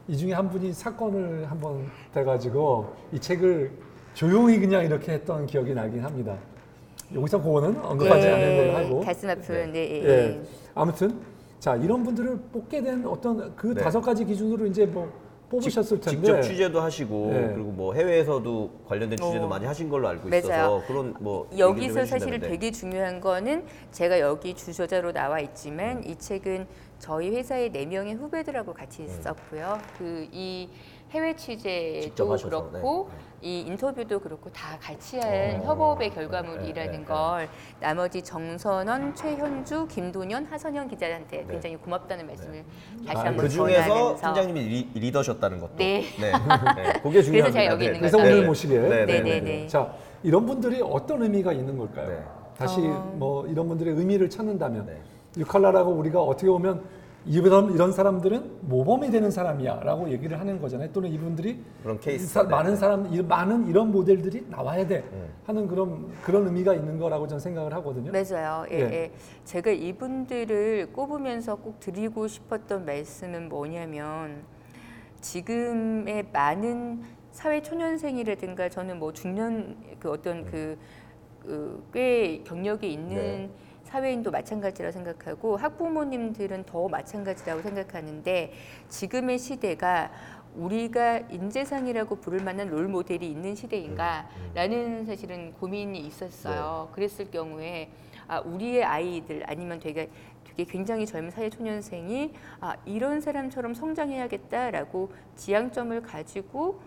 [0.06, 3.70] 이 중에 한 분이 사건을 한번 돼가지고 이 책을
[4.14, 6.36] 조용히 그냥 이렇게 했던 기억이 나긴 합니다.
[7.12, 9.00] 여기서 그거는 언급하지 않는 걸로 하고.
[9.00, 10.08] 가슴 아픈 네, 예, 예.
[10.08, 10.42] 예.
[10.74, 11.20] 아무튼
[11.58, 13.82] 자 이런 분들을 뽑게 된 어떤 그 네.
[13.82, 15.10] 다섯 가지 기준으로 이제 뭐
[15.50, 16.16] 뽑으셨을 텐데.
[16.26, 17.52] 직접 취재도 하시고 네.
[17.54, 19.48] 그리고 뭐 해외에서도 관련된 취재도 어.
[19.48, 20.38] 많이 하신 걸로 알고 맞아요.
[20.40, 22.38] 있어서 그런 뭐 여기서 사실.
[22.38, 26.66] 되게 중요한 거는 제가 여기 주저자로 나와 있지만 이 책은
[26.98, 29.78] 저희 회사의 네 명의 후배들하고 같이 있었고요.
[29.96, 30.68] 그이
[31.10, 33.08] 해외 취재도 하셔서, 그렇고
[33.40, 37.48] 이 인터뷰도 그렇고 다 같이 한 협업의 결과물이라는 네, 네, 걸
[37.80, 42.64] 나머지 정선원, 최현주, 김도년, 하선영 기자한테 굉장히 고맙다는 말씀을
[43.06, 46.04] 다시 아, 한번 그 중에서 팀장님이 리, 리더셨다는 것도 네.
[46.20, 46.32] 네.
[46.76, 47.00] 네.
[47.00, 47.60] 그게 중요합니다.
[47.60, 48.28] 제가 여기 있는 그래서 거죠.
[48.28, 48.46] 오늘 네.
[48.46, 48.78] 모시게.
[48.78, 49.40] 네, 네, 네, 네.
[49.40, 49.66] 네.
[49.68, 52.08] 자 이런 분들이 어떤 의미가 있는 걸까요?
[52.08, 52.24] 네.
[52.58, 53.14] 다시 어.
[53.16, 55.00] 뭐 이런 분들의 의미를 찾는다면 네.
[55.36, 56.82] 유칼라라고 우리가 어떻게 보면
[57.28, 60.90] 이런 이런 사람들은 모범이 되는 사람이야 라고 얘기를 하는 거잖아요.
[60.92, 62.26] 또는 이분들이 그런 케이스.
[62.26, 62.48] 사- 네.
[62.48, 65.28] 많은 사람 이- 많은 이런 모델들이 나와야 돼 네.
[65.44, 68.10] 하는 그런 그런 의미가 있는 거라고 저는 생각을 하거든요.
[68.12, 68.64] 맞아요.
[68.70, 68.80] 예, 예.
[68.80, 69.10] 예.
[69.44, 74.42] 제가 이분들을 꼽으면서 꼭 드리고 싶었던 말씀은 뭐냐면
[75.20, 80.78] 지금의 많은 사회 초년생이라든가 저는 뭐 중년 그 어떤 그,
[81.42, 83.50] 그, 꽤 경력이 있는 네.
[83.92, 88.52] 사회인도 마찬가지라고 생각하고 학부모님들은 더 마찬가지라고 생각하는데
[88.88, 90.10] 지금의 시대가
[90.54, 96.90] 우리가 인재상이라고 부를 만한 롤 모델이 있는 시대인가라는 사실은 고민이 있었어요.
[96.92, 97.90] 그랬을 경우에
[98.26, 100.10] 아, 우리의 아이들 아니면 되게
[100.44, 106.80] 되게 굉장히 젊은 사회 초년생이 아, 이런 사람처럼 성장해야겠다라고 지향점을 가지고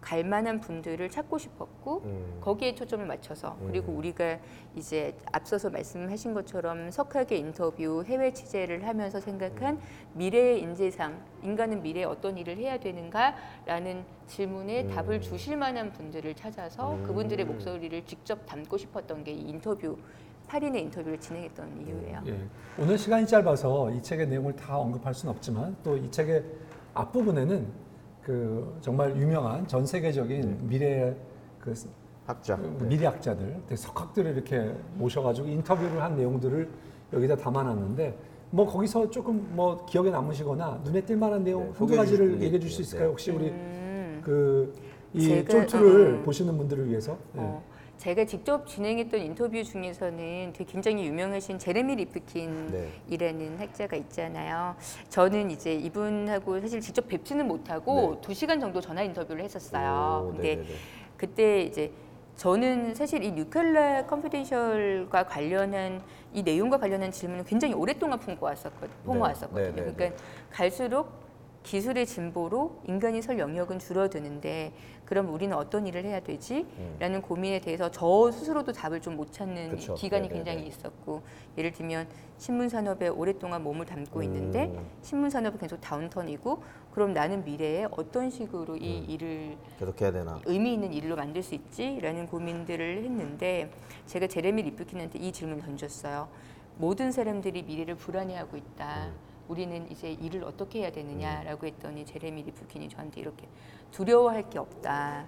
[0.00, 2.38] 갈 만한 분들을 찾고 싶었고 음.
[2.40, 4.38] 거기에 초점을 맞춰서 그리고 우리가
[4.76, 9.80] 이제 앞서서 말씀하신 것처럼 석학의 인터뷰 해외 취재를 하면서 생각한
[10.14, 17.44] 미래의 인재상 인간은 미래에 어떤 일을 해야 되는가라는 질문에 답을 주실 만한 분들을 찾아서 그분들의
[17.46, 19.96] 목소리를 직접 담고 싶었던 게 이 인터뷰
[20.48, 22.22] 8인의 인터뷰를 진행했던 이유예요.
[22.26, 22.38] 예.
[22.78, 26.44] 오늘 시간이 짧아서 이 책의 내용을 다 언급할 수는 없지만 또 이 책의
[26.94, 27.85] 앞부분에는
[28.26, 31.14] 그 정말 유명한 전 세계적인 미래
[31.60, 31.72] 그
[32.26, 32.56] 학자.
[32.56, 36.68] 미래학자들, 되게 석학들을 이렇게 모셔가지고 인터뷰를 한 내용들을
[37.12, 38.18] 여기다 담아놨는데
[38.50, 42.82] 뭐 거기서 조금 뭐 기억에 남으시거나 눈에 띌 만한 내용 네, 한두 가지를 얘기해 줄수게
[42.82, 43.10] 있을까요?
[43.10, 46.22] 혹시 우리 음, 그이 제가- 쫄투를 음.
[46.24, 47.40] 보시는 분들을 위해서 예.
[47.40, 47.62] 어,
[47.98, 53.56] 제가 직접 진행했던 인터뷰 중에서는 되게 굉장히 유명하신 제레미 리프킨이라는 네.
[53.58, 54.76] 학자가 있잖아요.
[55.08, 60.26] 저는 이제 이분하고 사실 직접 뵙지는 못하고 두 시간 정도 전화 인터뷰를 했었어요.
[60.26, 60.74] 오, 근데 네네네.
[61.16, 61.90] 그때 이제
[62.36, 66.02] 저는 사실 이 new collar confidential과 관련한
[66.34, 68.90] 이 내용과 관련한 질문을 굉장히 오랫동안 품고 왔었거든요.
[69.04, 69.74] 품어왔었거든요.
[69.74, 71.26] 네, 네, 네, 그러니까 갈수록
[71.62, 74.72] 기술의 진보로 인간이 설 영역은 줄어드는데
[75.06, 76.66] 그럼 우리는 어떤 일을 해야 되지?
[76.98, 79.76] 라는 고민에 대해서 저 스스로도 답을 좀 못 찾는 음.
[79.76, 79.94] 그쵸.
[79.94, 80.66] 기간이 네, 네, 굉장히 네.
[80.68, 81.22] 있었고
[81.56, 84.86] 예를 들면 신문 산업에 오랫동안 몸을 담고 있는데 음.
[85.00, 89.10] 신문 산업은 계속 다운턴이고 그럼 나는 미래에 어떤 식으로 이 음.
[89.10, 90.40] 일을 계속 해야 되나?
[90.44, 93.70] 의미 있는 일로 만들 수 있지라는 고민들을 했는데
[94.06, 96.28] 제가 제레미 리프킨한테 이 질문을 던졌어요.
[96.76, 99.06] 모든 사람들이 미래를 불안해하고 있다.
[99.06, 99.14] 음.
[99.48, 103.48] 우리는 이제 일을 어떻게 해야 되느냐라고 했더니 제레미 리프킨이 저한테 이렇게
[103.90, 105.26] 두려워할 게 없다.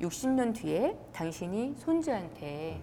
[0.00, 2.80] 60년 뒤에 당신이 손주한테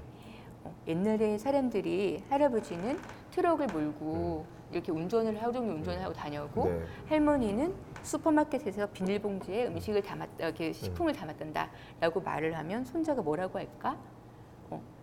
[0.63, 2.99] 어, 옛날에 사람들이 할아버지는
[3.31, 6.85] 트럭을 몰고 이렇게 운전을 하루 종일 운전을 하고 다녔고 네.
[7.07, 13.97] 할머니는 슈퍼마켓에서 비닐봉지에 음식을 담았다, 이렇게 식품을 담았단다라고 말을 하면 손자가 뭐라고 할까?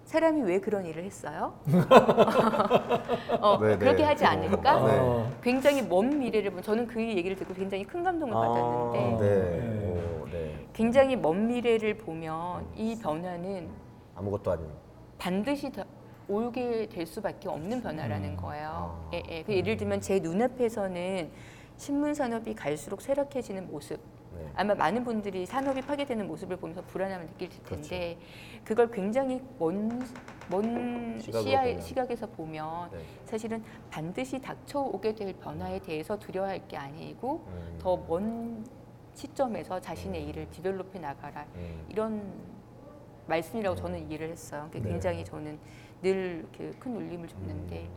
[0.02, 1.54] 어, 사람이 왜 그런 일을 했어요?
[3.40, 3.78] 어, 네, 네.
[3.78, 4.86] 그렇게 하지 않을까?
[4.86, 4.98] 네.
[4.98, 9.40] 어, 굉장히 먼 미래를 보면 저는 그 얘기를 듣고 굉장히 큰 감동을 받았는데 아, 네.
[9.60, 10.20] 네.
[10.20, 10.66] 오, 네.
[10.72, 13.68] 굉장히 먼 미래를 보면 이 변화는
[14.14, 14.66] 아무것도 아닌.
[15.18, 15.84] 반드시 다
[16.28, 18.36] 오게 될 수밖에 없는 변화라는 음.
[18.36, 18.68] 거예요.
[18.68, 19.10] 아.
[19.14, 19.42] 예, 예.
[19.44, 21.30] 그 예를 들면 제 눈앞에서는
[21.76, 24.00] 신문 산업이 갈수록 쇠락해지는 모습.
[24.36, 24.50] 네.
[24.54, 28.18] 아마 많은 분들이 산업이 파괴되는 모습을 보면서 불안함을 느낄 텐데
[28.64, 30.00] 그걸 굉장히 먼,
[30.50, 31.80] 먼 시야, 보면.
[31.80, 32.98] 시각에서 보면 네.
[33.24, 37.78] 사실은 반드시 닥쳐오게 될 변화에 대해서 두려워할 게 아니고 음.
[37.80, 38.64] 더먼
[39.14, 41.84] 시점에서 자신의 일을 디벨롭해 나가라 음.
[41.88, 42.32] 이런
[43.26, 44.66] 말씀이라고 저는 이해를 했어요.
[44.70, 44.90] 그러니까 네.
[44.90, 45.58] 굉장히 저는
[46.02, 47.88] 늘 이렇게 큰 울림을 줬는데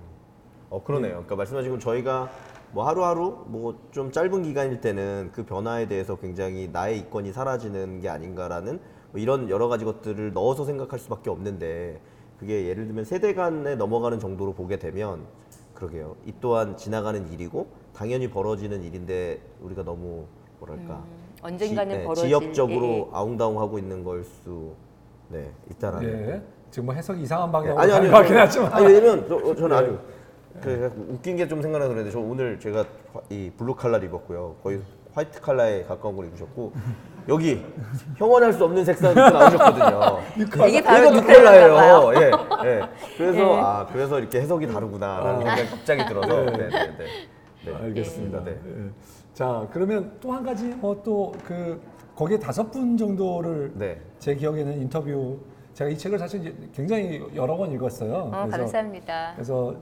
[0.69, 1.13] 어 그러네요.
[1.13, 2.29] 그러니까 말씀하신 건 저희가
[2.75, 8.09] 뭐 하루하루 뭐 좀 짧은 기간일 때는 그 변화에 대해서 굉장히 나의 이권이 사라지는 게
[8.09, 8.81] 아닌가라는
[9.13, 12.01] 뭐 이런 여러 가지 것들을 넣어서 생각할 수밖에 없는데
[12.37, 15.21] 그게 예를 들면 세대 간에 넘어가는 정도로 보게 되면
[15.73, 16.17] 그러게요.
[16.25, 20.25] 이 또한 지나가는 일이고 당연히 벌어지는 일인데 우리가 너무
[20.59, 23.07] 뭐랄까 음, 언젠가는 지, 네, 벌어질 지역적으로 예, 예.
[23.13, 24.73] 아웅다웅하고 있는 걸 수
[25.29, 26.41] 네, 있다라는 예.
[26.69, 29.35] 지금 뭐 해석이 이상한 네, 방향으로 아니 가는 아니 것 같긴 하지만 아니 왜냐면 저,
[29.37, 29.75] 어, 저는 네.
[29.75, 29.99] 아주
[30.61, 34.81] 그 웃긴 게 좀 생각나서 그랬는데 저 오늘 제가 화- 이 블루 칼라를 입었고요 거의
[35.13, 36.73] 화이트 칼라에 가까운 걸 입으셨고
[37.29, 37.63] 여기
[38.17, 40.19] 형언할 수 없는 색상이 또 나오셨거든요.
[40.67, 41.09] 이게 바로.
[41.11, 42.11] 봐요.
[42.15, 42.31] 예,
[42.69, 42.81] 예.
[43.17, 43.59] 그래서 예.
[43.61, 47.05] 아 그래서 이렇게 해석이 다르구나라는 생각이 갑자기 들어서 네, 네, 네.
[47.65, 47.75] 네.
[47.75, 48.43] 알겠습니다.
[48.43, 48.51] 네.
[48.51, 48.89] 예.
[49.33, 51.81] 자 그러면 또 한 가지 뭐 또그
[52.15, 53.99] 거기에 다섯 분 정도를 네.
[54.19, 55.39] 제 기억에는 인터뷰
[55.73, 58.13] 제가 이 책을 사실 굉장히 여러 번 읽었어요.
[58.33, 59.31] 어, 감사합니다.
[59.35, 59.75] 그래서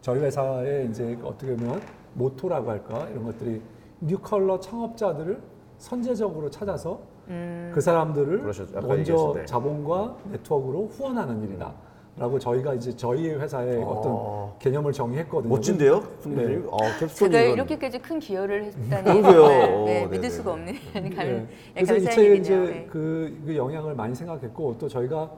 [0.00, 1.80] 저희 회사의 이제 어떻게 보면
[2.14, 3.60] 모토라고 할까 이런 것들이
[4.00, 5.38] 뉴컬러 창업자들을
[5.78, 7.70] 선제적으로 찾아서 음.
[7.74, 8.72] 그 사람들을 그러셨죠.
[8.80, 9.44] 먼저 얘기하신, 네.
[9.46, 11.72] 자본과 네트워크로 후원하는 일이다.
[12.16, 13.86] 라고 저희가 이제 저희 회사의 어.
[13.88, 15.48] 어떤 개념을 정의했거든요.
[15.48, 16.60] 멋진데요, 네.
[16.70, 19.22] 아, 캡스톤이 제가 이런- 이렇게까지 큰 기여를 했다니 그러게요.
[19.22, 20.06] 정말 오, 네, 네네네.
[20.08, 21.32] 믿을 수가 없는 감, 예.
[21.32, 22.34] 네, 그래서 이 감사한 책에.
[22.36, 22.86] 이제 네.
[22.90, 25.30] 그, 그 영향을 많이 생각했고 또 저희가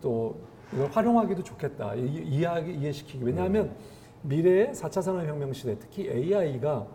[0.00, 0.36] 또
[0.72, 3.74] 이걸 활용하기도 좋겠다 이, 이해하기 이해시키기 왜냐하면
[4.22, 6.86] 미래의 4차 산업혁명 시대 특히 AI가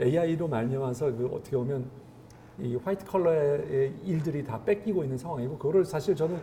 [0.00, 1.90] AI로 말미암아서 그 어떻게 보면
[2.60, 6.40] 이 화이트 컬러의 일들이 다 뺏기고 있는 상황이고 그거를 사실 저는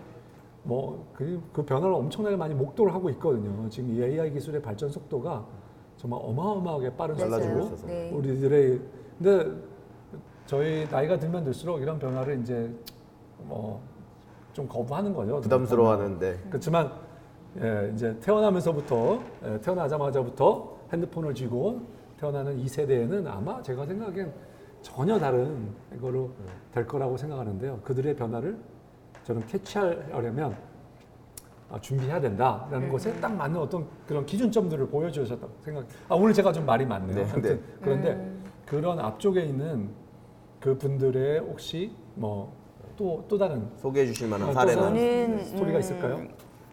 [0.63, 3.69] 뭐그 그 변화를 엄청나게 많이 목도를 하고 있거든요.
[3.69, 5.45] 지금 이 AI 기술의 발전 속도가
[5.97, 7.75] 정말 어마어마하게 빠른 속도로.
[7.85, 8.11] 네.
[8.11, 8.81] 우리들의
[9.17, 9.51] 근데
[10.45, 12.73] 저희 나이가 들면 들수록 이런 변화를 이제
[13.43, 13.81] 뭐
[14.55, 15.41] 좀 거부하는 거죠.
[15.41, 16.89] 부담스러워하는데 그렇지만
[17.61, 21.81] 예, 이제 태어나면서부터 예, 태어나자마자부터 핸드폰을 쥐고
[22.17, 24.33] 태어나는 이 세대에는 아마 제가 생각엔
[24.81, 26.31] 전혀 다른 이거로
[26.71, 27.81] 될 거라고 생각하는데요.
[27.83, 28.57] 그들의 변화를
[29.25, 30.55] 저는 캐치하려면
[31.69, 35.85] 아, 준비해야 된다라는 것에 딱 맞는 어떤 그런 기준점들을 보여주셨다고 생각.
[36.07, 37.13] 아 오늘 제가 좀 말이 많네요.
[37.13, 37.61] 네, 아무튼 네.
[37.81, 38.31] 그런데
[38.65, 39.89] 그런 앞쪽에 있는
[40.61, 42.64] 그 분들의 혹시 뭐
[42.97, 46.27] 또 또 다른 소개해 주실 만한 아, 또 사례나 저는 스토리가 있을까요?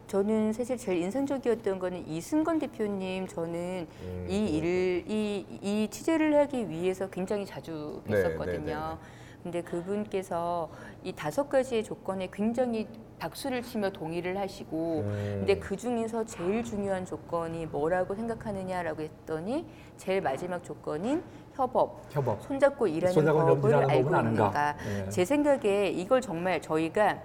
[0.06, 6.68] 저는 사실 제일 인상적이었던 거는 이승건 대표님 저는 음, 이 일을 이, 이 취재를 하기
[6.68, 8.46] 위해서 굉장히 자주 네, 뵀었거든요.
[8.46, 8.96] 네, 네, 네.
[9.42, 10.70] 근데 그분께서
[11.02, 12.86] 이 다섯 가지의 조건에 굉장히
[13.18, 15.34] 박수를 치며 동의를 하시고 음.
[15.38, 19.64] 근데 그 중에서 제일 중요한 조건이 뭐라고 생각하느냐라고 했더니
[19.96, 21.22] 제일 마지막 조건인
[21.54, 22.42] 협업, 협업.
[22.42, 24.16] 손잡고 일하는 손잡고 법을 알고?
[24.16, 24.76] 있는가.
[24.88, 25.08] 예.
[25.10, 27.18] 제 생각에 이걸 정말 저희가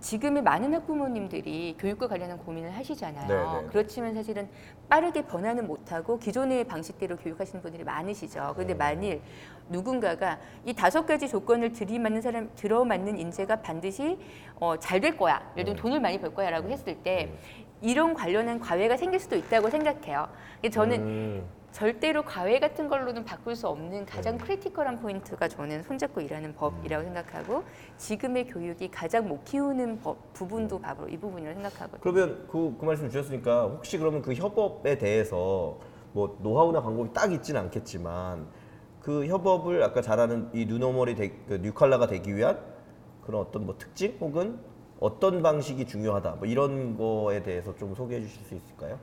[0.00, 3.28] 지금의 많은 학부모님들이 교육과 관련한 고민을 하시잖아요.
[3.28, 3.68] 네, 네.
[3.70, 4.48] 그렇지만 사실은
[4.88, 8.40] 빠르게 변화는 못하고 기존의 방식대로 교육하시는 분들이 많으시죠.
[8.40, 8.52] 네.
[8.54, 9.20] 그런데 만일
[9.68, 14.18] 누군가가 이 다섯 가지 조건을 들이맞는 사람, 들어맞는 인재가 반드시
[14.58, 15.40] 어, 잘 될 거야.
[15.56, 17.32] 예를 들면 돈을 많이 벌 거야라고 했을 때
[17.80, 20.26] 이런 관련한 과외가 생길 수도 있다고 생각해요.
[20.72, 21.44] 저는 음.
[21.72, 27.64] 절대로 과외 같은 걸로는 바꿀 수 없는 가장 critical한 포인트가 저는 손잡고 일하는 법이라고 생각하고
[27.96, 32.00] 지금의 교육이 가장 못 키우는 법 부분도 바로 이 부분이라고 생각하거든요.
[32.00, 35.78] 그러면 그, 그 말씀 주셨으니까 혹시 그러면 그 협업에 대해서
[36.12, 38.46] 뭐 노하우나 방법이 딱 있지는 않겠지만
[39.00, 42.60] 그 협업을 아까 잘하는 이 new normal이 되, 그 뉴칼라가 되기 위한
[43.24, 44.58] 그런 어떤 뭐 특징 혹은
[45.00, 48.98] 어떤 방식이 중요하다 뭐 이런 거에 대해서 좀 소개해 주실 수 있을까요?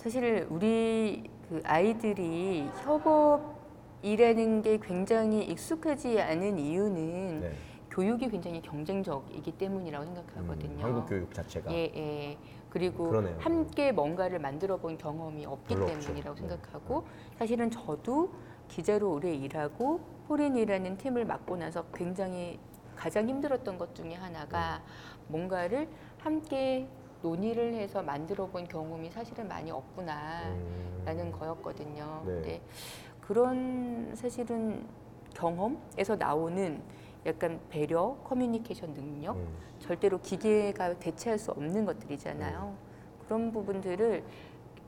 [0.00, 7.52] 사실 우리 그 아이들이 협업이라는 게 굉장히 익숙하지 않은 이유는 네.
[7.90, 10.78] 교육이 굉장히 경쟁적이기 때문이라고 생각하거든요.
[10.78, 12.38] 음, 한국 교육 자체가 예, 예.
[12.70, 13.36] 그리고 그러네요.
[13.40, 15.74] 함께 뭔가를 만들어 본 경험이 없기.
[15.74, 16.48] 때문이라고 네.
[16.48, 18.30] 생각하고 사실은 저도
[18.68, 22.58] 기자로 오래 일하고 폴인이라는 팀을 맡고 나서 굉장히
[22.96, 24.80] 가장 힘들었던 것 중에 하나가
[25.28, 25.88] 뭔가를
[26.20, 26.88] 함께
[27.22, 30.56] 논의를 해서 만들어 본 경험이 사실은 많이 없구나라는
[31.06, 31.32] 음.
[31.32, 32.22] 거였거든요.
[32.26, 32.32] 네.
[32.32, 32.60] 근데
[33.20, 34.86] 그런 사실은
[35.34, 36.82] 경험에서 나오는
[37.26, 39.46] 약간 배려, 커뮤니케이션 능력, 음.
[39.78, 42.74] 절대로 기계가 대체할 수 없는 것들이잖아요.
[43.24, 44.24] 그런 부분들을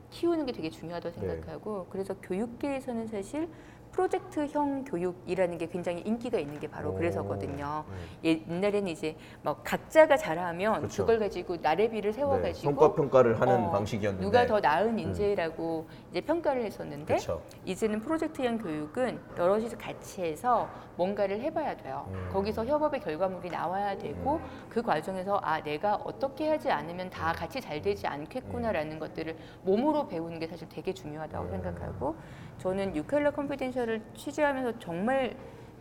[0.09, 1.27] 키우는 게 되게 중요하다고 네.
[1.27, 3.49] 생각하고 그래서 교육계에서는 사실
[3.93, 6.95] 프로젝트형 교육이라는 게 굉장히 인기가 있는 게 바로 오.
[6.95, 7.85] 그래서거든요.
[8.21, 8.43] 네.
[8.47, 11.03] 옛날에는 이제 뭐 각자가 잘하면 그쵸.
[11.03, 16.21] 그걸 가지고 나래비를 네, 세워가지고 성과 평가를 하는 어, 방식이었는데 누가 더 나은 인재라고 이제
[16.21, 17.41] 평가를 했었는데 그렇죠.
[17.65, 22.07] 이제는 프로젝트형 교육은 여럿이서 같이 해서 뭔가를 해봐야 돼요.
[22.09, 22.29] 음.
[22.33, 27.81] 거기서 협업의 결과물이 나와야 되고 그 과정에서 아 내가 어떻게 하지 않으면 다 같이 잘
[27.81, 31.49] 되지 않겠구나라는 것들을 몸으로 배우는 게 사실 되게 중요하다고 음.
[31.51, 32.15] 생각하고
[32.59, 35.35] 저는 유칼라 컴피덴셜을 취재하면서 정말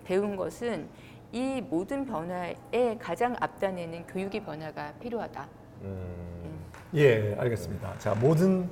[0.04, 0.88] 배운 것은
[1.32, 5.48] 이 모든 변화에 가장 앞단에는 교육의 변화가 필요하다.
[5.82, 6.64] 음.
[6.94, 7.98] 예, 알겠습니다.
[7.98, 8.68] 자, 모든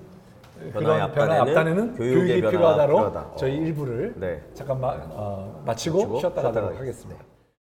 [0.73, 3.37] 변화의 그런 변화 앞단에는 앞단에는 교육이 변화가 필요하다로 필요하다.
[3.37, 3.63] 저희 어.
[3.63, 4.43] 일부를 네.
[4.53, 6.81] 잠깐만 어, 마치고, 마치고 쉬었다 쉬었다 가도록.
[6.81, 7.25] 하겠습니다.